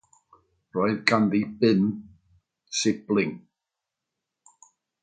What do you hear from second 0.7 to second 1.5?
Roedd ganddi